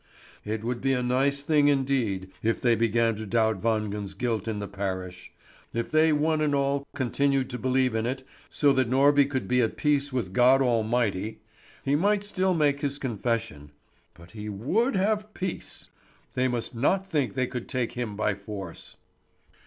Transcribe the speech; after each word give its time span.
It 0.43 0.63
would 0.63 0.81
be 0.81 0.93
a 0.93 1.03
nice 1.03 1.43
thing 1.43 1.67
indeed 1.67 2.31
if 2.41 2.59
they 2.59 2.73
began 2.73 3.15
to 3.17 3.25
doubt 3.27 3.61
Wangen's 3.61 4.15
guilt 4.15 4.47
in 4.47 4.57
the 4.57 4.67
parish. 4.67 5.31
If 5.75 5.91
they 5.91 6.11
one 6.11 6.41
and 6.41 6.55
all 6.55 6.87
continued 6.95 7.51
to 7.51 7.59
believe 7.59 7.93
in 7.93 8.07
it, 8.07 8.25
so 8.49 8.73
that 8.73 8.89
Norby 8.89 9.29
could 9.29 9.47
be 9.47 9.61
at 9.61 9.77
peace 9.77 10.11
with 10.11 10.33
God 10.33 10.59
Almighty, 10.59 11.37
he 11.85 11.95
might 11.95 12.23
still 12.23 12.55
make 12.55 12.81
his 12.81 12.97
confession. 12.97 13.69
But 14.15 14.31
he 14.31 14.49
would 14.49 14.95
have 14.95 15.35
peace. 15.35 15.89
They 16.33 16.47
must 16.47 16.73
not 16.73 17.05
think 17.05 17.35
they 17.35 17.45
could 17.45 17.69
take 17.69 17.91
him 17.91 18.15
by 18.15 18.33
force. 18.33 18.97